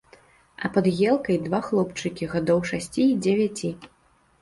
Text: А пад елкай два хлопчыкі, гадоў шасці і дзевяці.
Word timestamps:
А 0.67 0.71
пад 0.77 0.85
елкай 1.09 1.37
два 1.45 1.61
хлопчыкі, 1.69 2.31
гадоў 2.35 2.67
шасці 2.73 3.09
і 3.09 3.11
дзевяці. 3.23 3.77